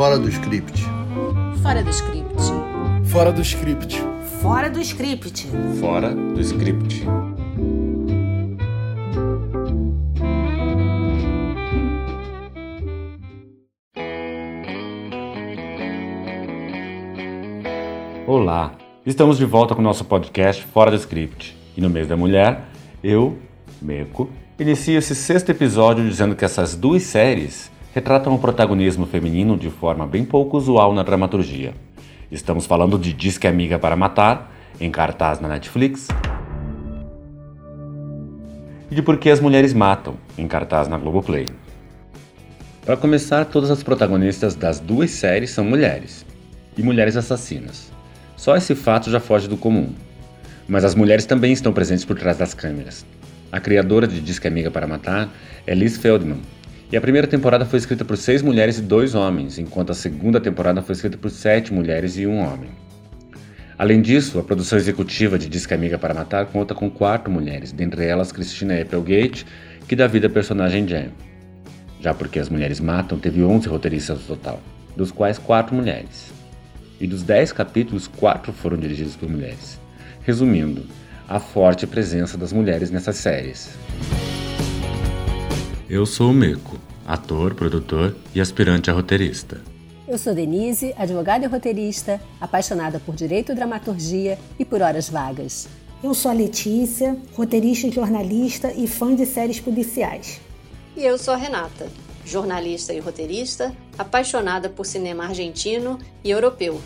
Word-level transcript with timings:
Fora 0.00 0.18
do 0.18 0.30
script. 0.30 0.82
Fora 1.62 1.82
do 1.82 1.90
script. 1.90 2.42
Fora 3.04 3.30
do 3.30 3.42
script. 3.42 4.02
Fora 4.40 4.70
do 4.70 4.80
script. 4.80 5.46
Fora 5.78 6.14
do 6.14 6.40
script. 6.40 7.04
Olá, 18.26 18.72
estamos 19.04 19.36
de 19.36 19.44
volta 19.44 19.74
com 19.74 19.82
o 19.82 19.84
nosso 19.84 20.06
podcast 20.06 20.64
Fora 20.64 20.90
do 20.90 20.96
Script. 20.96 21.54
E 21.76 21.80
no 21.82 21.90
mês 21.90 22.08
da 22.08 22.16
mulher, 22.16 22.64
eu, 23.04 23.38
Meco, 23.82 24.30
inicio 24.58 24.96
esse 24.96 25.14
sexto 25.14 25.50
episódio 25.50 26.08
dizendo 26.08 26.34
que 26.34 26.46
essas 26.46 26.74
duas 26.74 27.02
séries 27.02 27.70
retratam 27.92 28.34
o 28.34 28.38
protagonismo 28.38 29.06
feminino 29.06 29.56
de 29.56 29.68
forma 29.68 30.06
bem 30.06 30.24
pouco 30.24 30.56
usual 30.56 30.94
na 30.94 31.02
dramaturgia. 31.02 31.74
Estamos 32.30 32.64
falando 32.64 32.98
de 32.98 33.12
Disque 33.12 33.46
Amiga 33.46 33.78
para 33.78 33.96
Matar, 33.96 34.54
em 34.80 34.90
cartaz 34.90 35.40
na 35.40 35.48
Netflix, 35.48 36.08
e 38.90 38.94
de 38.94 39.02
Por 39.02 39.18
que 39.18 39.28
as 39.28 39.40
Mulheres 39.40 39.74
Matam, 39.74 40.14
em 40.38 40.46
cartaz 40.46 40.86
na 40.86 40.98
Globoplay. 40.98 41.46
Para 42.84 42.96
começar, 42.96 43.44
todas 43.44 43.70
as 43.70 43.82
protagonistas 43.82 44.54
das 44.54 44.78
duas 44.78 45.10
séries 45.10 45.50
são 45.50 45.64
mulheres, 45.64 46.24
e 46.76 46.82
mulheres 46.82 47.16
assassinas. 47.16 47.90
Só 48.36 48.56
esse 48.56 48.74
fato 48.74 49.10
já 49.10 49.20
foge 49.20 49.48
do 49.48 49.56
comum. 49.56 49.92
Mas 50.68 50.84
as 50.84 50.94
mulheres 50.94 51.26
também 51.26 51.52
estão 51.52 51.72
presentes 51.72 52.04
por 52.04 52.16
trás 52.16 52.38
das 52.38 52.54
câmeras. 52.54 53.04
A 53.50 53.58
criadora 53.58 54.06
de 54.06 54.20
Disque 54.20 54.46
Amiga 54.46 54.70
para 54.70 54.86
Matar 54.86 55.28
é 55.66 55.74
Liz 55.74 55.96
Feldman, 55.96 56.40
e 56.92 56.96
a 56.96 57.00
primeira 57.00 57.26
temporada 57.26 57.64
foi 57.64 57.78
escrita 57.78 58.04
por 58.04 58.16
seis 58.16 58.42
mulheres 58.42 58.78
e 58.78 58.82
dois 58.82 59.14
homens, 59.14 59.58
enquanto 59.58 59.90
a 59.90 59.94
segunda 59.94 60.40
temporada 60.40 60.82
foi 60.82 60.94
escrita 60.94 61.16
por 61.16 61.30
sete 61.30 61.72
mulheres 61.72 62.16
e 62.18 62.26
um 62.26 62.38
homem. 62.38 62.70
Além 63.78 64.02
disso, 64.02 64.38
a 64.38 64.42
produção 64.42 64.76
executiva 64.76 65.38
de 65.38 65.48
Disque 65.48 65.72
Amiga 65.72 65.96
para 65.96 66.12
Matar 66.12 66.46
conta 66.46 66.74
com 66.74 66.90
quatro 66.90 67.30
mulheres, 67.30 67.72
dentre 67.72 68.04
elas 68.04 68.32
Christina 68.32 68.80
Applegate, 68.80 69.46
que 69.86 69.96
dá 69.96 70.06
vida 70.06 70.26
à 70.26 70.30
personagem 70.30 70.86
Jen. 70.86 71.10
Já 72.00 72.12
porque 72.12 72.38
As 72.38 72.48
Mulheres 72.48 72.80
Matam 72.80 73.18
teve 73.18 73.42
11 73.42 73.68
roteiristas 73.68 74.18
no 74.18 74.24
total, 74.24 74.60
dos 74.96 75.10
quais 75.10 75.38
quatro 75.38 75.74
mulheres. 75.74 76.32
E 77.00 77.06
dos 77.06 77.22
dez 77.22 77.52
capítulos, 77.52 78.06
quatro 78.06 78.52
foram 78.52 78.76
dirigidos 78.76 79.16
por 79.16 79.28
mulheres. 79.28 79.80
Resumindo, 80.22 80.84
a 81.28 81.38
forte 81.38 81.86
presença 81.86 82.36
das 82.36 82.52
mulheres 82.52 82.90
nessas 82.90 83.16
séries. 83.16 83.70
Eu 85.90 86.06
sou 86.06 86.30
o 86.30 86.32
Meco, 86.32 86.78
ator, 87.04 87.52
produtor 87.52 88.14
e 88.32 88.40
aspirante 88.40 88.88
a 88.88 88.94
roteirista. 88.94 89.60
Eu 90.06 90.16
sou 90.18 90.32
Denise, 90.32 90.94
advogada 90.96 91.44
e 91.44 91.48
roteirista, 91.48 92.20
apaixonada 92.40 93.00
por 93.00 93.16
direito 93.16 93.50
e 93.50 93.56
dramaturgia 93.56 94.38
e 94.56 94.64
por 94.64 94.82
horas 94.82 95.08
vagas. 95.08 95.68
Eu 96.00 96.14
sou 96.14 96.30
a 96.30 96.34
Letícia, 96.34 97.16
roteirista 97.34 97.88
e 97.88 97.90
jornalista 97.90 98.72
e 98.72 98.86
fã 98.86 99.12
de 99.12 99.26
séries 99.26 99.58
policiais. 99.58 100.40
E 100.96 101.04
eu 101.04 101.18
sou 101.18 101.34
a 101.34 101.36
Renata, 101.36 101.88
jornalista 102.24 102.94
e 102.94 103.00
roteirista, 103.00 103.74
apaixonada 103.98 104.68
por 104.68 104.86
cinema 104.86 105.24
argentino 105.24 105.98
e 106.22 106.30
europeu. 106.30 106.80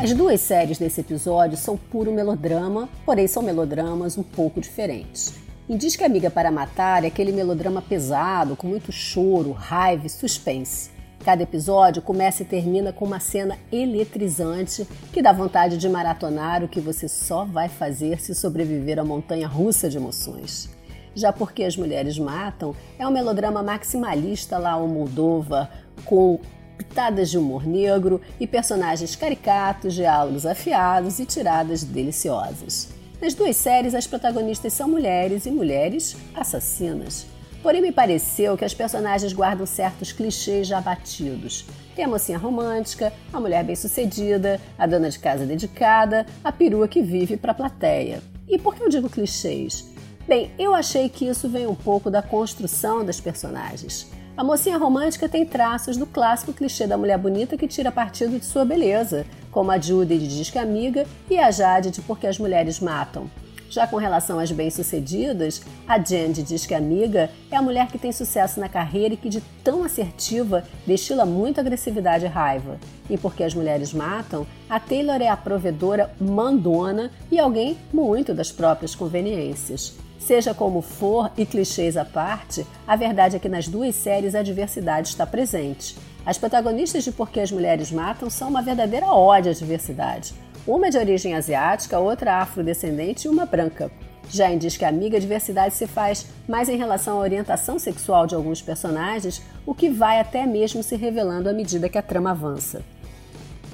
As 0.00 0.14
duas 0.14 0.40
séries 0.40 0.78
desse 0.78 1.00
episódio 1.00 1.58
são 1.58 1.76
puro 1.76 2.12
melodrama, 2.12 2.88
porém 3.04 3.26
são 3.26 3.42
melodramas 3.42 4.16
um 4.16 4.22
pouco 4.22 4.60
diferentes. 4.60 5.42
Em 5.66 5.78
Disque 5.78 6.04
Amiga 6.04 6.30
para 6.30 6.50
Matar 6.50 7.04
é 7.04 7.06
aquele 7.06 7.32
melodrama 7.32 7.80
pesado, 7.80 8.54
com 8.54 8.66
muito 8.66 8.92
choro, 8.92 9.50
raiva 9.52 10.06
e 10.06 10.10
suspense. 10.10 10.90
Cada 11.24 11.42
episódio 11.42 12.02
começa 12.02 12.42
e 12.42 12.44
termina 12.44 12.92
com 12.92 13.06
uma 13.06 13.18
cena 13.18 13.58
eletrizante 13.72 14.86
que 15.10 15.22
dá 15.22 15.32
vontade 15.32 15.78
de 15.78 15.88
maratonar 15.88 16.62
o 16.62 16.68
que 16.68 16.80
você 16.80 17.08
só 17.08 17.46
vai 17.46 17.70
fazer 17.70 18.20
se 18.20 18.34
sobreviver 18.34 18.98
à 18.98 19.04
montanha 19.04 19.48
russa 19.48 19.88
de 19.88 19.96
emoções. 19.96 20.68
Já 21.14 21.32
porque 21.32 21.64
as 21.64 21.78
mulheres 21.78 22.18
matam, 22.18 22.76
é 22.98 23.08
um 23.08 23.10
melodrama 23.10 23.62
maximalista 23.62 24.58
lá 24.58 24.76
o 24.76 24.86
Moldova, 24.86 25.70
com 26.04 26.40
pitadas 26.76 27.30
de 27.30 27.38
humor 27.38 27.66
negro 27.66 28.20
e 28.38 28.46
personagens 28.46 29.16
caricatos, 29.16 29.94
diálogos 29.94 30.44
afiados 30.44 31.18
e 31.18 31.24
tiradas 31.24 31.82
deliciosas. 31.82 33.02
Nas 33.24 33.32
duas 33.32 33.56
séries, 33.56 33.94
as 33.94 34.06
protagonistas 34.06 34.74
são 34.74 34.86
mulheres 34.86 35.46
e 35.46 35.50
mulheres 35.50 36.14
assassinas. 36.34 37.24
Porém, 37.62 37.80
me 37.80 37.90
pareceu 37.90 38.54
que 38.54 38.66
as 38.66 38.74
personagens 38.74 39.32
guardam 39.32 39.64
certos 39.64 40.12
clichês 40.12 40.66
já 40.66 40.78
batidos. 40.78 41.64
Tem 41.96 42.04
a 42.04 42.08
mocinha 42.08 42.36
romântica, 42.36 43.14
a 43.32 43.40
mulher 43.40 43.64
bem-sucedida, 43.64 44.60
a 44.78 44.86
dona 44.86 45.08
de 45.08 45.18
casa 45.18 45.46
dedicada, 45.46 46.26
a 46.44 46.52
perua 46.52 46.86
que 46.86 47.00
vive 47.00 47.38
para 47.38 47.52
a 47.52 47.54
plateia. 47.54 48.22
E 48.46 48.58
por 48.58 48.74
que 48.74 48.82
eu 48.82 48.90
digo 48.90 49.08
clichês? 49.08 49.88
Bem, 50.28 50.50
eu 50.58 50.74
achei 50.74 51.08
que 51.08 51.26
isso 51.26 51.48
vem 51.48 51.66
um 51.66 51.74
pouco 51.74 52.10
da 52.10 52.20
construção 52.20 53.02
das 53.02 53.22
personagens. 53.22 54.06
A 54.36 54.42
mocinha 54.42 54.76
romântica 54.76 55.28
tem 55.28 55.46
traços 55.46 55.96
do 55.96 56.06
clássico 56.06 56.52
clichê 56.52 56.88
da 56.88 56.98
mulher 56.98 57.16
bonita 57.16 57.56
que 57.56 57.68
tira 57.68 57.92
partido 57.92 58.36
de 58.36 58.44
sua 58.44 58.64
beleza, 58.64 59.24
como 59.52 59.70
a 59.70 59.78
Judy 59.78 60.18
de 60.18 60.26
Disque 60.26 60.58
Amiga 60.58 61.06
e 61.30 61.38
a 61.38 61.52
Jade 61.52 61.92
de 61.92 62.00
Porque 62.00 62.26
as 62.26 62.36
Mulheres 62.36 62.80
Matam. 62.80 63.30
Já 63.70 63.86
com 63.86 63.96
relação 63.96 64.40
às 64.40 64.50
bem-sucedidas, 64.50 65.62
a 65.86 65.98
Jen 65.98 66.32
de 66.32 66.42
Disque 66.42 66.74
Amiga 66.74 67.30
é 67.48 67.56
a 67.56 67.62
mulher 67.62 67.86
que 67.86 67.98
tem 67.98 68.10
sucesso 68.10 68.58
na 68.58 68.68
carreira 68.68 69.14
e 69.14 69.16
que, 69.16 69.28
de 69.28 69.40
tão 69.62 69.84
assertiva, 69.84 70.64
destila 70.84 71.24
muita 71.24 71.60
agressividade 71.60 72.24
e 72.24 72.28
raiva. 72.28 72.78
E 73.08 73.16
porque 73.16 73.44
as 73.44 73.54
mulheres 73.54 73.92
matam, 73.92 74.44
a 74.68 74.80
Taylor 74.80 75.22
é 75.22 75.28
a 75.28 75.36
provedora 75.36 76.12
mandona 76.20 77.12
e 77.30 77.38
alguém 77.38 77.78
muito 77.92 78.34
das 78.34 78.50
próprias 78.50 78.96
conveniências. 78.96 79.96
Seja 80.18 80.54
como 80.54 80.80
for 80.80 81.30
e 81.36 81.44
clichês 81.44 81.96
à 81.96 82.04
parte, 82.04 82.66
a 82.86 82.96
verdade 82.96 83.36
é 83.36 83.38
que 83.38 83.48
nas 83.48 83.68
duas 83.68 83.94
séries 83.94 84.34
a 84.34 84.42
diversidade 84.42 85.08
está 85.08 85.26
presente. 85.26 85.96
As 86.24 86.38
protagonistas 86.38 87.04
de 87.04 87.12
Porque 87.12 87.40
as 87.40 87.52
Mulheres 87.52 87.92
Matam 87.92 88.30
são 88.30 88.48
uma 88.48 88.62
verdadeira 88.62 89.06
ódio 89.06 89.50
à 89.50 89.54
diversidade. 89.54 90.32
Uma 90.66 90.86
é 90.86 90.90
de 90.90 90.96
origem 90.96 91.34
asiática, 91.34 91.98
outra 91.98 92.36
afrodescendente 92.36 93.26
e 93.26 93.28
uma 93.28 93.44
branca. 93.44 93.90
Já 94.30 94.54
Diz 94.54 94.78
que 94.78 94.84
Amiga, 94.86 95.18
a 95.18 95.20
diversidade 95.20 95.74
se 95.74 95.86
faz 95.86 96.26
mais 96.48 96.70
em 96.70 96.76
relação 96.78 97.18
à 97.18 97.20
orientação 97.20 97.78
sexual 97.78 98.26
de 98.26 98.34
alguns 98.34 98.62
personagens, 98.62 99.42
o 99.66 99.74
que 99.74 99.90
vai 99.90 100.18
até 100.18 100.46
mesmo 100.46 100.82
se 100.82 100.96
revelando 100.96 101.50
à 101.50 101.52
medida 101.52 101.88
que 101.90 101.98
a 101.98 102.02
trama 102.02 102.30
avança. 102.30 102.82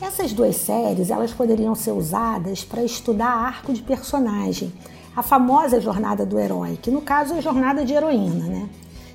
Essas 0.03 0.33
duas 0.33 0.57
séries 0.57 1.11
elas 1.11 1.31
poderiam 1.31 1.75
ser 1.75 1.93
usadas 1.93 2.65
para 2.65 2.83
estudar 2.83 3.29
arco 3.29 3.73
de 3.73 3.83
personagem, 3.83 4.73
a 5.17 5.23
famosa 5.23 5.81
jornada 5.81 6.25
do 6.25 6.39
herói, 6.39 6.79
que 6.81 6.91
no 6.91 7.01
caso 7.01 7.35
é 7.35 7.39
a 7.39 7.41
jornada 7.41 7.85
de 7.85 7.93
heroína, 7.93 8.47
né? 8.47 8.69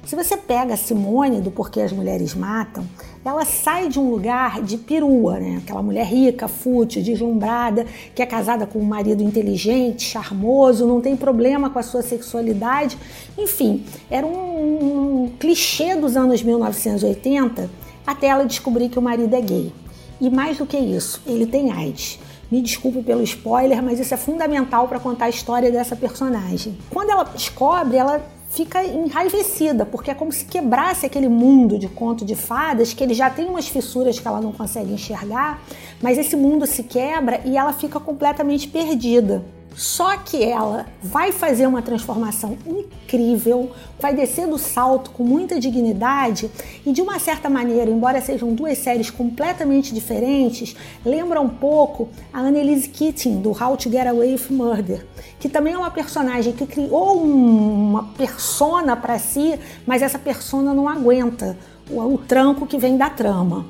Se 0.06 0.16
você 0.16 0.38
pega 0.38 0.76
a 0.76 0.78
Simone 0.78 1.42
do 1.42 1.50
Porquê 1.50 1.82
as 1.82 1.92
Mulheres 1.92 2.36
Matam, 2.36 2.86
ela 3.24 3.44
sai 3.44 3.90
de 3.90 4.00
um 4.00 4.12
lugar 4.12 4.62
de 4.62 4.78
perua, 4.78 5.40
né? 5.40 5.58
Aquela 5.64 5.82
mulher 5.82 6.06
rica, 6.06 6.48
fútil, 6.48 7.02
deslumbrada, 7.02 7.88
que 8.14 8.22
é 8.22 8.26
casada 8.26 8.68
com 8.68 8.78
um 8.78 8.86
marido 8.86 9.24
inteligente, 9.24 10.04
charmoso, 10.04 10.86
não 10.86 11.02
tem 11.02 11.18
problema 11.18 11.72
com 11.72 11.80
a 11.80 11.84
sua 11.84 12.04
sexualidade. 12.04 13.00
Enfim, 13.36 13.84
era 14.08 14.28
um, 14.28 15.24
um 15.24 15.32
clichê 15.40 15.96
dos 15.96 16.16
anos 16.16 16.44
1980 16.44 17.68
até 18.06 18.28
ela 18.28 18.46
descobrir 18.46 18.90
que 18.90 19.00
o 19.00 19.02
marido 19.02 19.36
é 19.36 19.42
gay. 19.42 19.74
E 20.22 20.30
mais 20.30 20.60
do 20.60 20.68
que 20.68 20.78
isso, 20.78 21.20
ele 21.26 21.48
tem 21.48 21.72
AIDS. 21.72 22.20
Me 22.52 22.62
desculpe 22.62 23.02
pelo 23.02 23.22
spoiler, 23.24 23.82
mas 23.82 24.00
isso 24.00 24.14
é 24.14 24.18
fundamental 24.18 24.88
para 24.88 25.00
contar 25.00 25.26
a 25.26 25.30
história 25.30 25.72
dessa 25.72 25.96
personagem. 25.96 26.78
Quando 26.90 27.10
ela 27.10 27.24
descobre, 27.24 27.98
ela 27.98 28.22
fica 28.50 28.84
enraivecida, 28.84 29.86
porque 29.86 30.10
é 30.10 30.14
como 30.14 30.32
se 30.32 30.46
quebrasse 30.46 31.06
aquele 31.06 31.28
mundo 31.28 31.78
de 31.78 31.90
conto 31.90 32.24
de 32.24 32.36
fadas, 32.36 32.94
que 32.94 33.04
ele 33.04 33.14
já 33.14 33.30
tem 33.30 33.46
umas 33.48 33.68
fissuras 33.68 34.18
que 34.18 34.28
ela 34.28 34.40
não 34.40 34.54
consegue 34.54 34.94
enxergar, 34.94 35.62
mas 36.02 36.18
esse 36.18 36.36
mundo 36.38 36.66
se 36.66 36.84
quebra 36.84 37.42
e 37.44 37.58
ela 37.58 37.74
fica 37.74 38.00
completamente 38.00 38.68
perdida. 38.68 39.44
Só 39.76 40.16
que 40.18 40.42
ela 40.42 40.86
vai 41.04 41.34
fazer 41.34 41.68
uma 41.68 41.82
transformação 41.82 42.58
incrível, 42.66 43.72
vai 44.00 44.16
descer 44.16 44.48
do 44.48 44.58
salto 44.58 45.12
com 45.12 45.24
muita 45.24 45.60
dignidade 45.60 46.50
e, 46.86 46.94
de 46.94 47.02
uma 47.02 47.20
certa 47.20 47.50
maneira, 47.50 47.92
embora 47.92 48.22
sejam 48.22 48.54
duas 48.54 48.78
séries 48.78 49.10
completamente 49.10 49.94
diferentes, 49.94 50.76
lembra 51.06 51.42
um 51.42 51.50
pouco 51.50 52.08
a 52.32 52.40
Annelise 52.40 52.88
Keating 52.88 53.42
do 53.42 53.50
How 53.52 53.76
to 53.76 53.92
Get 53.92 54.08
Away 54.08 54.34
with 54.34 54.48
Murder, 54.50 55.06
que 55.40 55.50
também 55.50 55.74
é 55.74 55.78
uma 55.78 55.92
personagem 55.92 56.54
que 56.54 56.66
criou 56.66 57.22
uma 57.22 58.04
persona 58.18 58.96
para 58.96 59.20
si, 59.20 59.60
mas 59.86 60.02
essa 60.02 60.18
persona 60.18 60.74
não 60.74 60.88
aguenta 60.88 61.58
o, 61.90 62.00
o 62.00 62.18
tranco 62.18 62.66
que 62.66 62.78
vem 62.78 62.96
da 62.96 63.10
trama. 63.10 63.66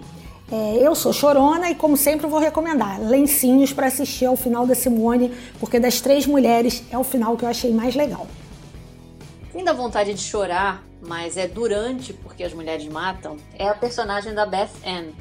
É, 0.51 0.77
eu 0.79 0.93
sou 0.93 1.11
chorona 1.11 1.71
e, 1.71 1.75
como 1.75 1.97
sempre, 1.97 2.27
vou 2.27 2.39
recomendar 2.39 3.01
lencinhos 3.01 3.73
para 3.73 3.87
assistir 3.87 4.25
ao 4.25 4.35
final 4.35 4.67
da 4.67 4.75
Simone, 4.75 5.33
porque 5.59 5.79
das 5.79 6.01
três 6.01 6.25
mulheres 6.25 6.83
é 6.91 6.97
o 6.97 7.03
final 7.03 7.35
que 7.35 7.43
eu 7.43 7.49
achei 7.49 7.73
mais 7.73 7.95
legal. 7.95 8.27
Quem 9.51 9.63
dá 9.63 9.73
vontade 9.73 10.13
de 10.13 10.21
chorar 10.21 10.83
mas 11.07 11.37
é 11.37 11.47
durante 11.47 12.13
porque 12.13 12.43
as 12.43 12.53
mulheres 12.53 12.87
matam, 12.87 13.37
é 13.57 13.67
a 13.67 13.75
personagem 13.75 14.33
da 14.33 14.45
Beth 14.45 14.71
Ann. 14.85 15.11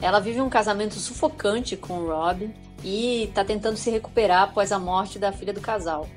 Ela 0.00 0.20
vive 0.20 0.40
um 0.40 0.48
casamento 0.48 0.94
sufocante 0.94 1.76
com 1.76 1.98
o 1.98 2.06
Rob 2.08 2.50
e 2.82 3.24
está 3.24 3.44
tentando 3.44 3.76
se 3.76 3.90
recuperar 3.90 4.44
após 4.44 4.72
a 4.72 4.78
morte 4.78 5.18
da 5.18 5.32
filha 5.32 5.52
do 5.52 5.60
casal. 5.60 6.08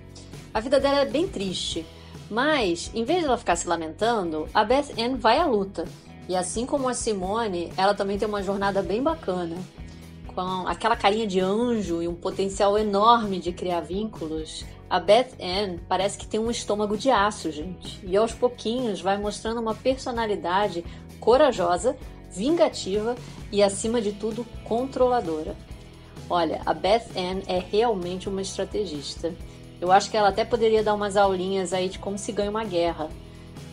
A 0.53 0.59
vida 0.59 0.79
dela 0.79 1.01
é 1.01 1.05
bem 1.05 1.27
triste, 1.27 1.85
mas 2.29 2.91
em 2.93 3.03
vez 3.03 3.19
de 3.19 3.25
ela 3.25 3.37
ficar 3.37 3.55
se 3.55 3.67
lamentando, 3.67 4.47
a 4.53 4.63
Beth 4.63 4.91
Ann 4.97 5.17
vai 5.17 5.37
à 5.39 5.45
luta. 5.45 5.85
E 6.27 6.35
assim 6.35 6.65
como 6.65 6.87
a 6.87 6.93
Simone, 6.93 7.71
ela 7.75 7.93
também 7.93 8.17
tem 8.17 8.27
uma 8.27 8.41
jornada 8.41 8.81
bem 8.81 9.01
bacana 9.03 9.57
com 10.33 10.67
aquela 10.67 10.95
carinha 10.95 11.27
de 11.27 11.39
anjo 11.39 12.01
e 12.01 12.07
um 12.07 12.15
potencial 12.15 12.77
enorme 12.77 13.39
de 13.39 13.51
criar 13.51 13.81
vínculos, 13.81 14.65
a 14.89 14.99
Beth 14.99 15.31
Ann 15.39 15.77
parece 15.87 16.17
que 16.17 16.27
tem 16.27 16.39
um 16.39 16.51
estômago 16.51 16.97
de 16.97 17.09
aço, 17.09 17.51
gente. 17.51 17.99
E 18.03 18.15
aos 18.15 18.33
pouquinhos 18.33 19.01
vai 19.01 19.17
mostrando 19.17 19.59
uma 19.59 19.73
personalidade 19.73 20.83
corajosa, 21.19 21.95
vingativa 22.31 23.15
e, 23.51 23.63
acima 23.63 24.01
de 24.01 24.11
tudo, 24.11 24.45
controladora. 24.63 25.55
Olha, 26.29 26.61
a 26.65 26.73
Beth 26.73 27.05
Ann 27.15 27.41
é 27.47 27.59
realmente 27.59 28.29
uma 28.29 28.41
estrategista. 28.41 29.33
Eu 29.79 29.91
acho 29.91 30.09
que 30.09 30.17
ela 30.17 30.29
até 30.29 30.45
poderia 30.45 30.83
dar 30.83 30.93
umas 30.93 31.17
aulinhas 31.17 31.73
aí 31.73 31.89
de 31.89 31.99
como 31.99 32.17
se 32.17 32.31
ganha 32.31 32.49
uma 32.49 32.63
guerra. 32.63 33.09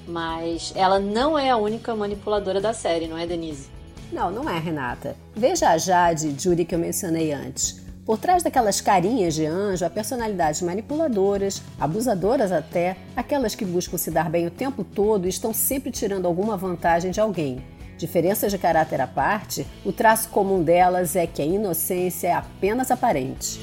Mas 0.06 0.72
ela 0.74 0.98
não 0.98 1.38
é 1.38 1.50
a 1.50 1.56
única 1.56 1.94
manipuladora 1.94 2.60
da 2.60 2.72
série, 2.72 3.06
não 3.06 3.16
é, 3.16 3.26
Denise? 3.26 3.68
Não, 4.12 4.30
não 4.30 4.48
é, 4.48 4.58
Renata. 4.58 5.16
Veja 5.34 5.70
a 5.70 5.78
Jade 5.78 6.34
Judy 6.38 6.64
que 6.64 6.74
eu 6.74 6.78
mencionei 6.78 7.32
antes. 7.32 7.80
Por 8.04 8.18
trás 8.18 8.42
daquelas 8.42 8.80
carinhas 8.80 9.34
de 9.34 9.46
anjo, 9.46 9.84
há 9.84 9.90
personalidades 9.90 10.62
manipuladoras, 10.62 11.62
abusadoras 11.78 12.50
até, 12.50 12.96
aquelas 13.14 13.54
que 13.54 13.64
buscam 13.64 13.96
se 13.96 14.10
dar 14.10 14.28
bem 14.28 14.46
o 14.46 14.50
tempo 14.50 14.82
todo 14.82 15.26
e 15.26 15.28
estão 15.28 15.54
sempre 15.54 15.92
tirando 15.92 16.26
alguma 16.26 16.56
vantagem 16.56 17.12
de 17.12 17.20
alguém. 17.20 17.62
Diferenças 17.96 18.50
de 18.50 18.58
caráter 18.58 19.00
à 19.00 19.06
parte, 19.06 19.66
o 19.84 19.92
traço 19.92 20.30
comum 20.30 20.62
delas 20.62 21.14
é 21.14 21.26
que 21.26 21.42
a 21.42 21.44
inocência 21.44 22.28
é 22.28 22.32
apenas 22.32 22.90
aparente. 22.90 23.60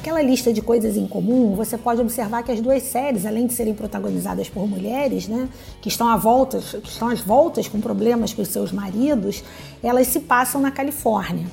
Naquela 0.00 0.22
lista 0.22 0.50
de 0.50 0.62
coisas 0.62 0.96
em 0.96 1.06
comum, 1.06 1.54
você 1.54 1.76
pode 1.76 2.00
observar 2.00 2.42
que 2.42 2.50
as 2.50 2.58
duas 2.58 2.82
séries, 2.84 3.26
além 3.26 3.46
de 3.46 3.52
serem 3.52 3.74
protagonizadas 3.74 4.48
por 4.48 4.66
mulheres, 4.66 5.28
né, 5.28 5.46
que 5.82 5.90
estão 5.90 6.08
à 6.08 6.16
voltas, 6.16 6.70
que 6.82 6.88
estão 6.88 7.08
às 7.08 7.20
voltas 7.20 7.68
com 7.68 7.82
problemas 7.82 8.32
com 8.32 8.42
seus 8.42 8.72
maridos, 8.72 9.44
elas 9.82 10.06
se 10.06 10.20
passam 10.20 10.58
na 10.58 10.70
Califórnia. 10.70 11.46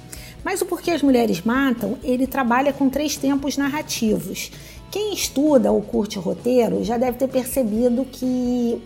Mas 0.46 0.62
o 0.62 0.66
Porquê 0.66 0.92
as 0.92 1.04
Mulheres 1.04 1.42
Matam, 1.42 1.98
ele 2.02 2.26
trabalha 2.26 2.72
com 2.72 2.90
três 2.90 3.18
tempos 3.18 3.58
narrativos. 3.58 4.50
Quem 4.90 5.14
estuda 5.14 5.70
ou 5.70 5.82
curte 5.82 6.18
roteiro 6.18 6.86
já 6.86 6.98
deve 6.98 7.18
ter 7.18 7.28
percebido 7.28 8.06
que 8.06 8.82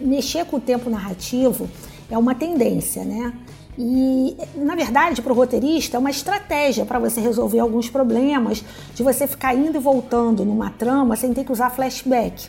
mexer 0.00 0.44
com 0.44 0.56
o 0.56 0.60
tempo 0.60 0.90
narrativo 0.90 1.70
é 2.10 2.18
uma 2.18 2.34
tendência, 2.34 3.04
né? 3.04 3.32
E, 3.78 4.36
na 4.54 4.74
verdade, 4.74 5.20
para 5.20 5.32
o 5.32 5.36
roteirista, 5.36 5.96
é 5.96 6.00
uma 6.00 6.10
estratégia 6.10 6.84
para 6.84 6.98
você 6.98 7.20
resolver 7.20 7.58
alguns 7.58 7.90
problemas, 7.90 8.64
de 8.94 9.02
você 9.02 9.26
ficar 9.26 9.54
indo 9.54 9.76
e 9.76 9.80
voltando 9.80 10.44
numa 10.44 10.70
trama 10.70 11.16
sem 11.16 11.32
ter 11.34 11.44
que 11.44 11.52
usar 11.52 11.70
flashback. 11.70 12.48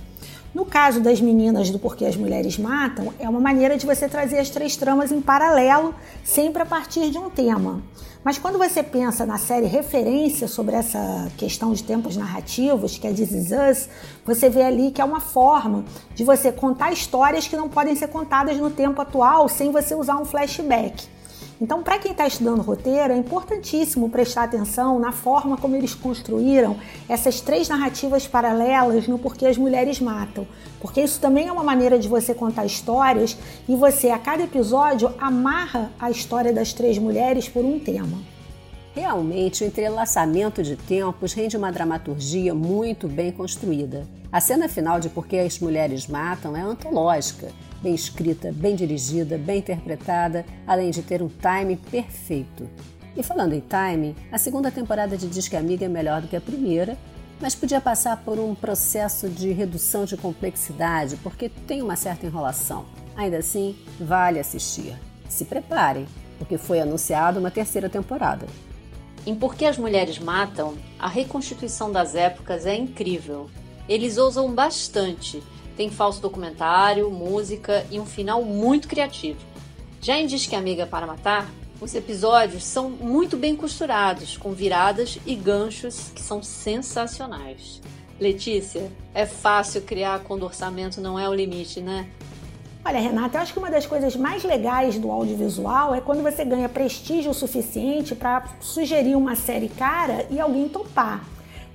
No 0.53 0.63
caso 0.63 1.01
das 1.01 1.19
meninas 1.19 1.69
do 1.69 1.77
Porquê 1.77 2.05
as 2.05 2.15
Mulheres 2.15 2.57
Matam, 2.57 3.13
é 3.19 3.27
uma 3.27 3.41
maneira 3.41 3.75
de 3.75 3.85
você 3.85 4.07
trazer 4.07 4.37
as 4.37 4.49
três 4.49 4.77
tramas 4.77 5.11
em 5.11 5.19
paralelo, 5.19 5.93
sempre 6.23 6.61
a 6.61 6.65
partir 6.65 7.11
de 7.11 7.17
um 7.17 7.29
tema. 7.29 7.83
Mas 8.23 8.37
quando 8.37 8.57
você 8.57 8.81
pensa 8.81 9.25
na 9.25 9.37
série 9.37 9.65
referência 9.65 10.47
sobre 10.47 10.75
essa 10.75 11.29
questão 11.37 11.73
de 11.73 11.83
tempos 11.83 12.15
narrativos, 12.15 12.97
que 12.97 13.05
é 13.05 13.13
This 13.13 13.31
Is 13.31 13.51
Us, 13.51 13.89
você 14.25 14.49
vê 14.49 14.63
ali 14.63 14.91
que 14.91 15.01
é 15.01 15.05
uma 15.05 15.19
forma 15.19 15.83
de 16.15 16.23
você 16.23 16.51
contar 16.51 16.91
histórias 16.93 17.47
que 17.47 17.57
não 17.57 17.67
podem 17.67 17.95
ser 17.95 18.07
contadas 18.07 18.57
no 18.57 18.69
tempo 18.69 19.01
atual 19.01 19.49
sem 19.49 19.71
você 19.71 19.93
usar 19.93 20.15
um 20.17 20.25
flashback. 20.25 21.14
Então, 21.59 21.81
para 21.81 21.97
quem 21.97 22.11
está 22.11 22.27
estudando 22.27 22.61
roteiro, 22.61 23.13
é 23.13 23.17
importantíssimo 23.17 24.09
prestar 24.09 24.43
atenção 24.43 24.99
na 24.99 25.13
forma 25.13 25.55
como 25.55 25.75
eles 25.75 25.95
construíram 25.95 26.77
essas 27.07 27.39
três 27.39 27.69
narrativas 27.69 28.27
paralelas 28.27 29.07
no 29.07 29.17
Porquê 29.17 29.45
as 29.45 29.57
Mulheres 29.57 30.01
Matam. 30.01 30.45
Porque 30.81 31.01
isso 31.01 31.19
também 31.19 31.47
é 31.47 31.51
uma 31.51 31.63
maneira 31.63 31.97
de 31.97 32.09
você 32.09 32.33
contar 32.33 32.65
histórias 32.65 33.37
e 33.69 33.75
você, 33.75 34.09
a 34.09 34.19
cada 34.19 34.43
episódio, 34.43 35.13
amarra 35.17 35.91
a 35.97 36.11
história 36.11 36.51
das 36.51 36.73
três 36.73 36.97
mulheres 36.97 37.47
por 37.47 37.63
um 37.63 37.79
tema. 37.79 38.34
Realmente, 38.95 39.61
o 39.61 39.67
entrelaçamento 39.67 40.63
de 40.63 40.77
tempos 40.77 41.33
rende 41.33 41.57
uma 41.57 41.69
dramaturgia 41.69 42.55
muito 42.55 43.09
bem 43.09 43.29
construída. 43.29 44.07
A 44.31 44.39
cena 44.39 44.69
final 44.69 45.01
de 45.01 45.09
Por 45.09 45.27
que 45.27 45.37
as 45.37 45.59
Mulheres 45.59 46.07
Matam 46.07 46.55
é 46.55 46.61
antológica, 46.61 47.51
bem 47.83 47.93
escrita, 47.93 48.53
bem 48.53 48.73
dirigida, 48.73 49.37
bem 49.37 49.59
interpretada, 49.59 50.45
além 50.65 50.91
de 50.91 51.01
ter 51.01 51.21
um 51.21 51.27
timing 51.27 51.75
perfeito. 51.75 52.69
E 53.17 53.21
falando 53.21 53.51
em 53.51 53.59
timing, 53.59 54.15
a 54.31 54.37
segunda 54.37 54.71
temporada 54.71 55.17
de 55.17 55.27
Disque 55.27 55.57
Amiga 55.57 55.83
é 55.83 55.89
melhor 55.89 56.21
do 56.21 56.29
que 56.29 56.35
a 56.37 56.41
primeira, 56.41 56.97
mas 57.41 57.53
podia 57.53 57.81
passar 57.81 58.23
por 58.23 58.39
um 58.39 58.55
processo 58.55 59.27
de 59.27 59.51
redução 59.51 60.05
de 60.05 60.15
complexidade, 60.15 61.17
porque 61.17 61.49
tem 61.49 61.81
uma 61.81 61.97
certa 61.97 62.25
enrolação. 62.25 62.85
Ainda 63.13 63.39
assim, 63.39 63.75
vale 63.99 64.39
assistir. 64.39 64.95
Se 65.27 65.43
preparem, 65.43 66.07
porque 66.39 66.57
foi 66.57 66.79
anunciada 66.79 67.41
uma 67.41 67.51
terceira 67.51 67.89
temporada. 67.89 68.45
Em 69.25 69.33
Por 69.33 69.55
que 69.55 69.65
as 69.65 69.77
Mulheres 69.77 70.19
Matam, 70.19 70.75
a 70.99 71.07
reconstituição 71.07 71.91
das 71.91 72.13
épocas 72.13 72.65
é 72.67 72.75
incrível. 72.75 73.49
Eles 73.89 74.17
ousam 74.17 74.53
bastante. 74.53 75.41
Tem 75.75 75.89
falso 75.89 76.21
documentário, 76.21 77.09
música 77.09 77.85
e 77.89 77.99
um 77.99 78.05
final 78.05 78.43
muito 78.43 78.87
criativo. 78.87 79.39
Já 79.99 80.19
em 80.19 80.27
Disque 80.27 80.55
Amiga 80.55 80.85
para 80.85 81.07
Matar, 81.07 81.49
os 81.81 81.95
episódios 81.95 82.63
são 82.63 82.89
muito 82.89 83.35
bem 83.35 83.55
costurados, 83.55 84.37
com 84.37 84.53
viradas 84.53 85.17
e 85.25 85.33
ganchos 85.35 86.11
que 86.13 86.21
são 86.21 86.43
sensacionais. 86.43 87.81
Letícia, 88.19 88.91
é 89.13 89.25
fácil 89.25 89.81
criar 89.81 90.19
quando 90.19 90.43
o 90.43 90.45
orçamento 90.45 91.01
não 91.01 91.19
é 91.19 91.27
o 91.27 91.33
limite, 91.33 91.81
né? 91.81 92.07
Olha, 92.87 92.99
Renata, 92.99 93.39
eu 93.39 93.41
acho 93.41 93.51
que 93.51 93.57
uma 93.57 93.71
das 93.71 93.87
coisas 93.87 94.15
mais 94.15 94.43
legais 94.43 94.99
do 94.99 95.09
audiovisual 95.09 95.95
é 95.95 95.99
quando 95.99 96.21
você 96.21 96.45
ganha 96.45 96.69
prestígio 96.69 97.33
suficiente 97.33 98.13
para 98.13 98.45
sugerir 98.59 99.15
uma 99.15 99.35
série 99.35 99.69
cara 99.69 100.27
e 100.29 100.39
alguém 100.39 100.69
topar. 100.69 101.25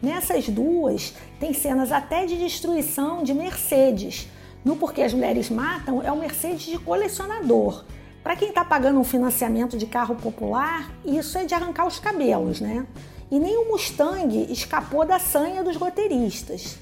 Nessas 0.01 0.49
duas, 0.49 1.13
tem 1.41 1.53
cenas 1.53 1.91
até 1.91 2.27
de 2.27 2.39
destruição 2.39 3.25
de 3.25 3.35
Mercedes. 3.35 4.29
No 4.65 4.77
Porque 4.77 5.03
as 5.03 5.13
Mulheres 5.13 5.51
Matam, 5.51 6.01
é 6.01 6.13
um 6.13 6.21
Mercedes 6.21 6.63
de 6.63 6.79
colecionador. 6.79 7.85
Para 8.23 8.37
quem 8.37 8.51
está 8.51 8.65
pagando 8.65 9.01
um 9.01 9.05
financiamento 9.05 9.77
de 9.77 9.87
carro 9.87 10.15
popular, 10.15 10.93
isso 11.05 11.37
é 11.37 11.45
de 11.45 11.55
arrancar 11.55 11.89
os 11.89 11.99
cabelos, 11.99 12.61
né? 12.61 12.87
E 13.33 13.41
nem 13.41 13.59
o 13.59 13.69
Mustang 13.69 14.47
escapou 14.49 15.05
da 15.05 15.19
sanha 15.19 15.65
dos 15.65 15.75
roteiristas. 15.75 16.79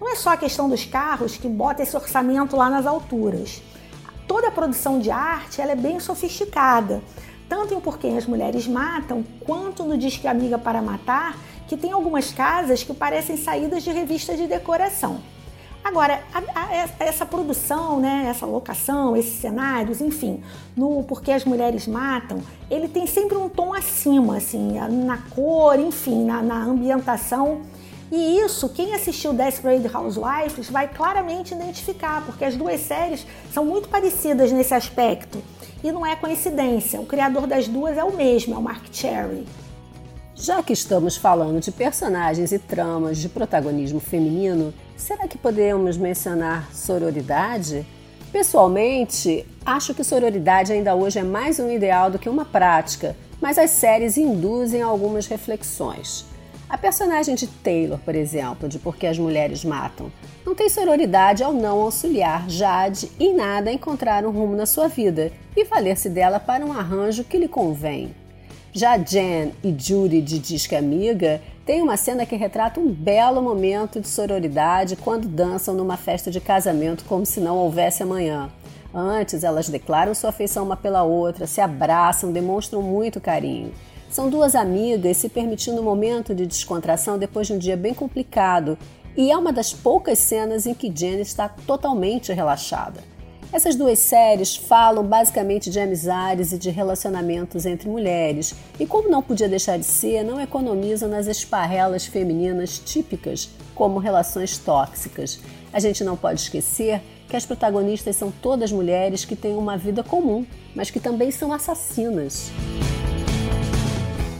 Não 0.00 0.10
é 0.10 0.14
só 0.14 0.30
a 0.30 0.36
questão 0.36 0.68
dos 0.68 0.84
carros 0.84 1.36
que 1.36 1.48
bota 1.48 1.82
esse 1.82 1.96
orçamento 1.96 2.56
lá 2.56 2.68
nas 2.68 2.86
alturas. 2.86 3.62
Toda 4.26 4.48
a 4.48 4.50
produção 4.50 4.98
de 4.98 5.10
arte 5.10 5.60
ela 5.60 5.72
é 5.72 5.76
bem 5.76 6.00
sofisticada, 6.00 7.02
tanto 7.48 7.72
em 7.72 7.80
Por 7.80 7.98
Quem 7.98 8.18
as 8.18 8.26
Mulheres 8.26 8.66
Matam, 8.66 9.24
quanto 9.40 9.84
no 9.84 9.96
Disque 9.96 10.26
Amiga 10.26 10.58
para 10.58 10.82
Matar, 10.82 11.38
que 11.66 11.76
tem 11.76 11.92
algumas 11.92 12.32
casas 12.32 12.82
que 12.82 12.92
parecem 12.92 13.36
saídas 13.36 13.82
de 13.82 13.90
revistas 13.90 14.36
de 14.36 14.46
decoração. 14.46 15.20
Agora, 15.82 16.20
a, 16.34 16.60
a, 16.60 16.74
essa 16.98 17.24
produção, 17.24 18.00
né, 18.00 18.26
essa 18.28 18.44
locação, 18.44 19.16
esses 19.16 19.38
cenários, 19.40 20.00
enfim, 20.00 20.42
no 20.76 21.04
Porque 21.04 21.30
as 21.30 21.44
Mulheres 21.44 21.86
Matam, 21.86 22.40
ele 22.68 22.88
tem 22.88 23.06
sempre 23.06 23.36
um 23.38 23.48
tom 23.48 23.72
acima, 23.72 24.36
assim, 24.36 24.72
na 25.04 25.18
cor, 25.30 25.78
enfim, 25.78 26.24
na, 26.24 26.42
na 26.42 26.64
ambientação 26.64 27.62
e 28.10 28.38
isso, 28.38 28.68
quem 28.68 28.94
assistiu 28.94 29.32
Desperate 29.32 29.88
Housewives 29.94 30.70
vai 30.70 30.86
claramente 30.86 31.54
identificar, 31.54 32.24
porque 32.24 32.44
as 32.44 32.54
duas 32.54 32.80
séries 32.80 33.26
são 33.52 33.64
muito 33.64 33.88
parecidas 33.88 34.52
nesse 34.52 34.74
aspecto. 34.74 35.42
E 35.82 35.90
não 35.90 36.06
é 36.06 36.14
coincidência, 36.14 37.00
o 37.00 37.06
criador 37.06 37.46
das 37.46 37.66
duas 37.66 37.96
é 37.96 38.04
o 38.04 38.14
mesmo, 38.14 38.54
é 38.54 38.58
o 38.58 38.62
Mark 38.62 38.84
Cherry. 38.92 39.46
Já 40.34 40.62
que 40.62 40.72
estamos 40.72 41.16
falando 41.16 41.60
de 41.60 41.72
personagens 41.72 42.52
e 42.52 42.58
tramas 42.58 43.18
de 43.18 43.28
protagonismo 43.28 43.98
feminino, 43.98 44.72
será 44.96 45.26
que 45.26 45.38
podemos 45.38 45.96
mencionar 45.96 46.72
sororidade? 46.72 47.86
Pessoalmente, 48.30 49.46
acho 49.64 49.94
que 49.94 50.04
sororidade 50.04 50.72
ainda 50.72 50.94
hoje 50.94 51.18
é 51.18 51.22
mais 51.22 51.58
um 51.58 51.70
ideal 51.70 52.10
do 52.10 52.18
que 52.18 52.28
uma 52.28 52.44
prática, 52.44 53.16
mas 53.40 53.58
as 53.58 53.70
séries 53.70 54.16
induzem 54.16 54.82
algumas 54.82 55.26
reflexões. 55.26 56.26
A 56.68 56.76
personagem 56.76 57.36
de 57.36 57.46
Taylor, 57.46 57.98
por 57.98 58.14
exemplo, 58.16 58.68
de 58.68 58.76
Por 58.76 58.96
que 58.96 59.06
as 59.06 59.16
Mulheres 59.16 59.64
Matam, 59.64 60.10
não 60.44 60.52
tem 60.52 60.68
sororidade 60.68 61.44
ao 61.44 61.52
não 61.52 61.80
auxiliar 61.80 62.50
Jade 62.50 63.08
em 63.20 63.34
nada 63.34 63.70
a 63.70 63.72
encontrar 63.72 64.26
um 64.26 64.32
rumo 64.32 64.56
na 64.56 64.66
sua 64.66 64.88
vida 64.88 65.30
e 65.56 65.62
valer-se 65.62 66.10
dela 66.10 66.40
para 66.40 66.66
um 66.66 66.72
arranjo 66.72 67.22
que 67.22 67.38
lhe 67.38 67.46
convém. 67.46 68.12
Já 68.72 68.98
Jen 68.98 69.52
e 69.62 69.74
Judy 69.78 70.20
de 70.20 70.38
Disque 70.38 70.74
Amiga 70.74 71.40
Tem 71.64 71.80
uma 71.80 71.96
cena 71.96 72.26
que 72.26 72.36
retrata 72.36 72.78
um 72.78 72.92
belo 72.92 73.40
momento 73.40 74.00
de 74.00 74.08
sororidade 74.08 74.96
quando 74.96 75.26
dançam 75.26 75.74
numa 75.74 75.96
festa 75.96 76.30
de 76.30 76.40
casamento 76.40 77.04
como 77.04 77.24
se 77.24 77.40
não 77.40 77.56
houvesse 77.56 78.02
amanhã. 78.02 78.50
Antes, 78.92 79.44
elas 79.44 79.68
declaram 79.68 80.14
sua 80.14 80.30
afeição 80.30 80.64
uma 80.64 80.76
pela 80.76 81.02
outra, 81.02 81.46
se 81.46 81.60
abraçam, 81.60 82.32
demonstram 82.32 82.82
muito 82.82 83.20
carinho. 83.20 83.72
São 84.10 84.30
duas 84.30 84.54
amigas 84.54 85.16
se 85.18 85.28
permitindo 85.28 85.80
um 85.80 85.84
momento 85.84 86.34
de 86.34 86.46
descontração 86.46 87.18
depois 87.18 87.46
de 87.46 87.52
um 87.52 87.58
dia 87.58 87.76
bem 87.76 87.92
complicado, 87.92 88.78
e 89.16 89.30
é 89.30 89.36
uma 89.36 89.52
das 89.52 89.72
poucas 89.72 90.18
cenas 90.18 90.66
em 90.66 90.74
que 90.74 90.92
Jenny 90.94 91.22
está 91.22 91.48
totalmente 91.48 92.32
relaxada. 92.32 93.00
Essas 93.52 93.74
duas 93.74 93.98
séries 93.98 94.56
falam 94.56 95.04
basicamente 95.04 95.70
de 95.70 95.78
amizades 95.78 96.52
e 96.52 96.58
de 96.58 96.68
relacionamentos 96.68 97.64
entre 97.64 97.88
mulheres, 97.88 98.54
e 98.78 98.86
como 98.86 99.08
não 99.08 99.22
podia 99.22 99.48
deixar 99.48 99.78
de 99.78 99.86
ser, 99.86 100.24
não 100.24 100.40
economizam 100.40 101.08
nas 101.08 101.26
esparrelas 101.26 102.04
femininas 102.04 102.78
típicas, 102.78 103.48
como 103.74 103.98
relações 103.98 104.58
tóxicas. 104.58 105.40
A 105.72 105.80
gente 105.80 106.02
não 106.02 106.16
pode 106.16 106.40
esquecer 106.40 107.00
que 107.28 107.36
as 107.36 107.46
protagonistas 107.46 108.16
são 108.16 108.30
todas 108.30 108.72
mulheres 108.72 109.24
que 109.24 109.36
têm 109.36 109.56
uma 109.56 109.76
vida 109.76 110.02
comum, 110.02 110.44
mas 110.74 110.90
que 110.90 111.00
também 111.00 111.30
são 111.30 111.52
assassinas. 111.52 112.50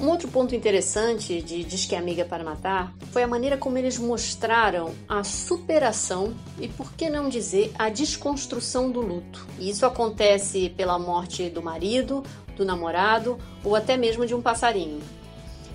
Um 0.06 0.10
outro 0.10 0.28
ponto 0.28 0.54
interessante 0.54 1.42
de 1.42 1.64
Diz 1.64 1.84
que 1.84 1.96
é 1.96 1.98
Amiga 1.98 2.24
para 2.24 2.44
Matar 2.44 2.94
foi 3.10 3.24
a 3.24 3.26
maneira 3.26 3.56
como 3.56 3.76
eles 3.76 3.98
mostraram 3.98 4.94
a 5.08 5.24
superação 5.24 6.32
e, 6.60 6.68
por 6.68 6.92
que 6.92 7.10
não 7.10 7.28
dizer, 7.28 7.72
a 7.76 7.88
desconstrução 7.88 8.88
do 8.88 9.00
luto. 9.00 9.44
E 9.58 9.68
isso 9.68 9.84
acontece 9.84 10.72
pela 10.76 10.96
morte 10.96 11.50
do 11.50 11.60
marido, 11.60 12.22
do 12.56 12.64
namorado 12.64 13.36
ou 13.64 13.74
até 13.74 13.96
mesmo 13.96 14.24
de 14.24 14.32
um 14.32 14.40
passarinho. 14.40 15.00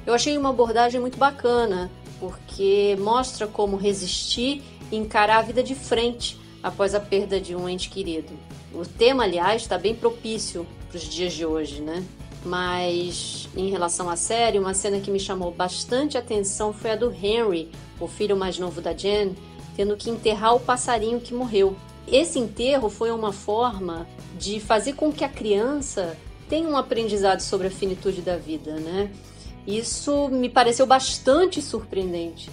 Eu 0.05 0.13
achei 0.13 0.37
uma 0.37 0.51
abordagem 0.51 1.01
muito 1.01 1.17
bacana, 1.17 1.91
porque 2.17 2.95
mostra 3.01 3.47
como 3.47 3.75
resistir 3.75 4.63
e 4.89 4.95
encarar 4.95 5.39
a 5.39 5.41
vida 5.41 5.61
de 5.61 5.75
frente 5.75 6.39
após 6.63 6.95
a 6.95 7.01
perda 7.01 7.37
de 7.37 7.53
um 7.53 7.67
ente 7.67 7.89
querido. 7.89 8.31
O 8.73 8.85
tema, 8.85 9.25
aliás, 9.25 9.63
está 9.63 9.77
bem 9.77 9.93
propício 9.93 10.65
para 10.87 10.95
os 10.95 11.03
dias 11.03 11.33
de 11.33 11.45
hoje, 11.45 11.81
né? 11.81 12.01
Mas 12.43 13.47
em 13.55 13.69
relação 13.69 14.09
à 14.09 14.15
série, 14.15 14.57
uma 14.57 14.73
cena 14.73 14.99
que 14.99 15.11
me 15.11 15.19
chamou 15.19 15.51
bastante 15.51 16.17
atenção 16.17 16.73
foi 16.73 16.91
a 16.91 16.95
do 16.95 17.11
Henry, 17.11 17.69
o 17.99 18.07
filho 18.07 18.35
mais 18.35 18.57
novo 18.57 18.81
da 18.81 18.93
Jen, 18.93 19.35
tendo 19.75 19.95
que 19.95 20.09
enterrar 20.09 20.55
o 20.55 20.59
passarinho 20.59 21.21
que 21.21 21.33
morreu. 21.33 21.75
Esse 22.07 22.39
enterro 22.39 22.89
foi 22.89 23.11
uma 23.11 23.31
forma 23.31 24.07
de 24.39 24.59
fazer 24.59 24.93
com 24.93 25.11
que 25.11 25.23
a 25.23 25.29
criança 25.29 26.17
tenha 26.49 26.67
um 26.67 26.75
aprendizado 26.75 27.41
sobre 27.41 27.67
a 27.67 27.71
finitude 27.71 28.21
da 28.21 28.35
vida, 28.37 28.75
né? 28.75 29.11
Isso 29.65 30.27
me 30.29 30.49
pareceu 30.49 30.85
bastante 30.87 31.61
surpreendente. 31.61 32.49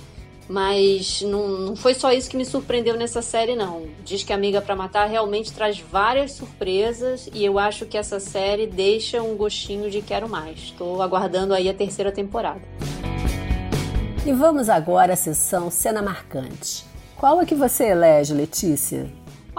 Mas 0.48 1.20
não, 1.22 1.48
não 1.48 1.76
foi 1.76 1.92
só 1.92 2.10
isso 2.10 2.30
que 2.30 2.36
me 2.36 2.44
surpreendeu 2.44 2.96
nessa 2.96 3.20
série, 3.20 3.54
não. 3.54 3.86
Diz 4.02 4.22
que 4.22 4.32
Amiga 4.32 4.62
para 4.62 4.74
Matar 4.74 5.06
realmente 5.06 5.52
traz 5.52 5.78
várias 5.78 6.32
surpresas 6.32 7.28
e 7.34 7.44
eu 7.44 7.58
acho 7.58 7.84
que 7.84 7.98
essa 7.98 8.18
série 8.18 8.66
deixa 8.66 9.22
um 9.22 9.36
gostinho 9.36 9.90
de 9.90 10.00
quero 10.00 10.28
mais. 10.28 10.58
Estou 10.58 11.02
aguardando 11.02 11.52
aí 11.52 11.68
a 11.68 11.74
terceira 11.74 12.10
temporada. 12.10 12.62
E 14.24 14.32
vamos 14.32 14.68
agora 14.68 15.12
à 15.12 15.16
sessão 15.16 15.70
Cena 15.70 16.02
Marcante. 16.02 16.84
Qual 17.16 17.40
é 17.40 17.44
que 17.44 17.54
você 17.54 17.88
elege, 17.88 18.32
Letícia? 18.32 19.10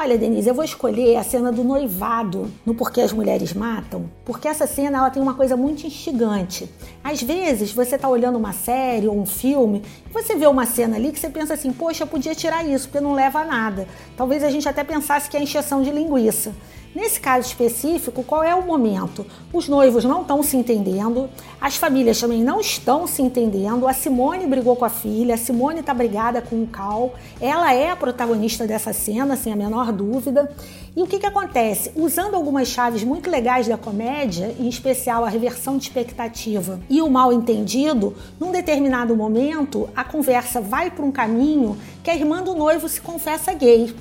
Olha, 0.02 0.18
Denise, 0.18 0.48
eu 0.48 0.56
vou 0.56 0.64
escolher 0.64 1.18
a 1.18 1.24
cena 1.24 1.52
do 1.52 1.62
noivado 1.62 2.50
no 2.66 2.74
Porquê 2.74 3.02
as 3.02 3.12
Mulheres 3.12 3.54
Matam, 3.54 4.10
porque 4.24 4.48
essa 4.48 4.66
cena 4.66 5.00
ela 5.00 5.10
tem 5.10 5.22
uma 5.22 5.34
coisa 5.34 5.58
muito 5.58 5.86
instigante. 5.86 6.70
Às 7.04 7.22
vezes 7.22 7.74
você 7.74 7.96
está 7.98 8.08
olhando 8.08 8.38
uma 8.38 8.54
série 8.54 9.10
ou 9.10 9.20
um 9.20 9.26
filme 9.26 9.84
e 10.10 10.14
você 10.14 10.38
vê 10.38 10.48
uma 10.48 10.66
cena 10.66 10.96
ali 10.96 11.12
que 11.12 11.20
você 11.20 11.30
pensa 11.30 11.54
assim, 11.54 11.74
poxa, 11.74 12.04
eu 12.04 12.08
podia 12.08 12.34
tirar 12.34 12.66
isso, 12.66 12.88
porque 12.88 13.04
não 13.04 13.12
leva 13.12 13.40
a 13.42 13.46
nada. 13.46 13.90
Talvez 14.16 14.42
a 14.42 14.50
gente 14.50 14.70
até 14.70 14.86
pensasse 14.86 15.30
que 15.30 15.36
é 15.36 15.44
encheção 15.44 15.82
de 15.82 15.92
linguiça. 15.92 16.54
Nesse 16.94 17.20
caso 17.20 17.48
específico, 17.48 18.24
qual 18.24 18.44
é 18.44 18.56
o 18.56 18.66
momento? 18.66 19.24
Os 19.54 19.70
noivos 19.70 20.04
não 20.04 20.24
estão 20.24 20.42
se 20.42 20.58
entendendo, 20.58 21.30
as 21.62 21.76
famílias 21.76 22.20
também 22.20 22.44
não 22.44 22.60
estão 22.60 23.06
se 23.06 23.22
entendendo. 23.22 23.88
A 23.88 23.94
Simone 23.94 24.48
brigou 24.48 24.76
com 24.76 24.86
a 24.86 24.90
filha, 24.90 25.36
a 25.36 25.38
Simone 25.38 25.82
está 25.82 25.94
brigada 25.94 26.42
com 26.42 26.64
o 26.64 26.68
Cal. 26.68 27.14
Ela 27.40 27.76
é 27.76 27.92
a 27.92 27.96
protagonista 27.96 28.66
dessa 28.66 28.92
cena, 28.92 29.36
sem 29.36 29.54
a 29.54 29.56
menor 29.56 29.92
dúvida. 29.92 30.52
E 30.96 31.04
o 31.04 31.06
que, 31.06 31.20
que 31.20 31.28
acontece? 31.28 31.92
Usando 31.96 32.34
algumas 32.34 32.68
chaves 32.68 33.04
muito 33.04 33.30
legais 33.30 33.68
da 33.68 33.78
comédia, 33.78 34.56
em 34.60 34.68
especial 34.68 35.24
a 35.24 35.30
reversão 35.30 35.78
de 35.78 35.84
expectativa 35.84 36.80
e 36.90 37.04
o 37.04 37.10
mal 37.10 37.32
entendido, 37.32 38.16
num 38.40 38.52
determinado 38.52 39.16
momento 39.16 39.88
a 39.96 40.04
conversa 40.04 40.60
vai 40.60 40.90
para 40.90 41.06
um 41.06 41.12
caminho 41.12 41.78
que 42.04 42.10
a 42.10 42.16
irmã 42.16 42.42
do 42.42 42.56
noivo 42.56 42.90
se 42.90 43.00
confessa 43.00 43.54
gay. 43.54 43.94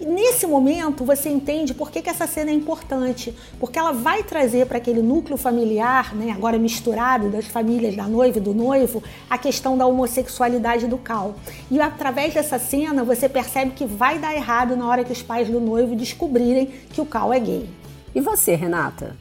E 0.00 0.06
nesse 0.06 0.46
momento 0.46 1.04
você 1.04 1.28
entende 1.28 1.74
por 1.74 1.90
que, 1.90 2.00
que 2.00 2.08
essa 2.08 2.24
cena 2.24 2.52
é 2.52 2.54
importante, 2.54 3.34
porque 3.58 3.76
ela 3.76 3.90
vai 3.90 4.22
trazer 4.22 4.64
para 4.66 4.78
aquele 4.78 5.02
núcleo 5.02 5.36
familiar, 5.36 6.14
né, 6.14 6.30
agora 6.30 6.56
misturado 6.56 7.28
das 7.28 7.46
famílias 7.46 7.96
da 7.96 8.06
noiva 8.06 8.38
e 8.38 8.40
do 8.40 8.54
noivo, 8.54 9.02
a 9.28 9.36
questão 9.36 9.76
da 9.76 9.86
homossexualidade 9.86 10.86
do 10.86 10.98
Cal. 10.98 11.34
E 11.68 11.80
através 11.80 12.32
dessa 12.32 12.60
cena 12.60 13.02
você 13.02 13.28
percebe 13.28 13.72
que 13.72 13.84
vai 13.84 14.20
dar 14.20 14.36
errado 14.36 14.76
na 14.76 14.86
hora 14.86 15.02
que 15.02 15.12
os 15.12 15.20
pais 15.20 15.48
do 15.48 15.58
noivo 15.58 15.96
descobrirem 15.96 16.66
que 16.92 17.00
o 17.00 17.06
Cal 17.06 17.32
é 17.32 17.40
gay. 17.40 17.68
E 18.14 18.20
você, 18.20 18.54
Renata? 18.54 19.16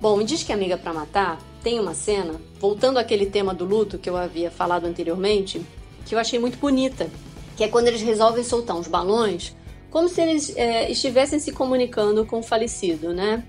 Bom, 0.00 0.16
me 0.16 0.24
diz 0.24 0.42
que 0.42 0.52
Amiga 0.52 0.78
para 0.78 0.94
Matar 0.94 1.38
tem 1.62 1.78
uma 1.78 1.94
cena, 1.94 2.40
voltando 2.58 2.98
àquele 2.98 3.26
tema 3.26 3.52
do 3.52 3.66
luto 3.66 3.98
que 3.98 4.08
eu 4.08 4.16
havia 4.16 4.50
falado 4.50 4.86
anteriormente, 4.86 5.60
que 6.06 6.14
eu 6.14 6.18
achei 6.18 6.38
muito 6.38 6.58
bonita, 6.58 7.08
que 7.54 7.62
é 7.62 7.68
quando 7.68 7.88
eles 7.88 8.00
resolvem 8.00 8.42
soltar 8.42 8.76
uns 8.76 8.88
balões 8.88 9.54
como 9.92 10.08
se 10.08 10.22
eles 10.22 10.56
é, 10.56 10.90
estivessem 10.90 11.38
se 11.38 11.52
comunicando 11.52 12.24
com 12.24 12.38
o 12.38 12.42
falecido, 12.42 13.12
né? 13.12 13.44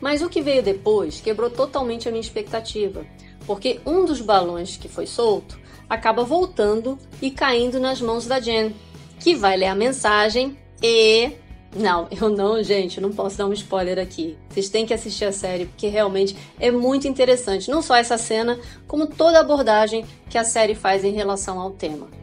Mas 0.00 0.22
o 0.22 0.28
que 0.28 0.40
veio 0.40 0.62
depois 0.62 1.20
quebrou 1.20 1.50
totalmente 1.50 2.08
a 2.08 2.12
minha 2.12 2.20
expectativa, 2.20 3.04
porque 3.46 3.80
um 3.84 4.04
dos 4.04 4.20
balões 4.20 4.76
que 4.76 4.88
foi 4.88 5.06
solto 5.06 5.58
acaba 5.90 6.24
voltando 6.24 6.96
e 7.20 7.30
caindo 7.30 7.80
nas 7.80 8.00
mãos 8.00 8.26
da 8.26 8.40
Jen, 8.40 8.74
que 9.18 9.34
vai 9.34 9.56
ler 9.56 9.66
a 9.66 9.74
mensagem 9.74 10.56
e. 10.80 11.32
Não, 11.74 12.06
eu 12.10 12.28
não, 12.28 12.62
gente, 12.62 13.00
não 13.00 13.10
posso 13.10 13.38
dar 13.38 13.46
um 13.46 13.52
spoiler 13.52 13.98
aqui. 13.98 14.36
Vocês 14.50 14.68
têm 14.68 14.84
que 14.84 14.92
assistir 14.92 15.24
a 15.24 15.32
série 15.32 15.64
porque 15.64 15.88
realmente 15.88 16.36
é 16.60 16.70
muito 16.70 17.08
interessante, 17.08 17.70
não 17.70 17.80
só 17.80 17.96
essa 17.96 18.18
cena, 18.18 18.60
como 18.86 19.06
toda 19.06 19.38
a 19.38 19.40
abordagem 19.40 20.04
que 20.28 20.36
a 20.36 20.44
série 20.44 20.74
faz 20.74 21.02
em 21.02 21.12
relação 21.12 21.58
ao 21.58 21.70
tema. 21.70 22.21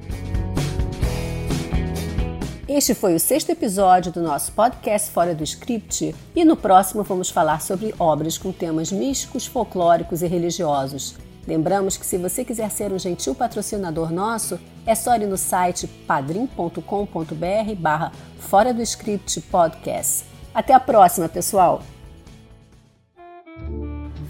Este 2.69 2.93
foi 2.93 3.15
o 3.15 3.19
sexto 3.19 3.49
episódio 3.49 4.11
do 4.11 4.21
nosso 4.21 4.51
podcast 4.51 5.09
Fora 5.09 5.33
do 5.33 5.43
Script 5.43 6.13
e 6.35 6.45
no 6.45 6.55
próximo 6.55 7.01
vamos 7.01 7.31
falar 7.31 7.63
sobre 7.63 7.95
obras 7.97 8.38
com 8.38 8.51
temas 8.51 8.91
místicos, 8.91 9.47
folclóricos 9.47 10.21
e 10.21 10.27
religiosos. 10.27 11.15
Lembramos 11.47 11.97
que 11.97 12.05
se 12.05 12.15
você 12.19 12.45
quiser 12.45 12.69
ser 12.69 12.93
um 12.93 12.99
gentil 12.99 13.33
patrocinador 13.33 14.13
nosso, 14.13 14.59
é 14.85 14.93
só 14.93 15.15
ir 15.15 15.25
no 15.25 15.35
site 15.35 15.88
padrim.com.br 15.88 17.75
barra 17.79 18.11
Fora 18.38 18.71
do 18.71 18.83
Script 18.83 19.41
Podcast. 19.41 20.25
Até 20.53 20.71
a 20.71 20.79
próxima, 20.79 21.27
pessoal! 21.27 21.81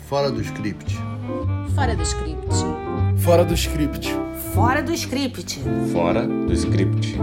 Fora 0.07 0.31
do 0.31 0.39
script. 0.39 0.95
Fora 1.75 1.93
do 1.93 2.03
script. 2.03 2.55
Fora 3.17 3.43
do 3.43 3.53
script. 3.53 4.15
Fora 4.55 4.81
do 4.81 4.93
script. 4.93 5.59
Fora 5.91 6.25
do 6.25 6.53
script. 6.53 7.17